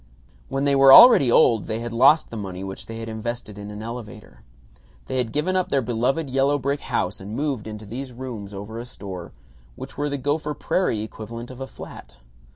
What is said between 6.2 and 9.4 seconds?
yellow brick house and moved into these rooms over a store,